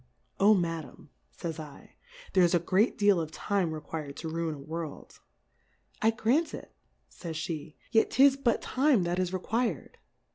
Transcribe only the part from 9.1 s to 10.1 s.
is requir'd.